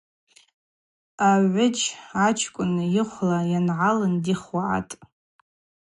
Агӏвыджь 1.29 1.85
ачкӏвын 2.25 2.73
йыхвла 2.93 3.39
йангӏалын 3.51 4.13
дихвгӏатӏ. 4.23 4.93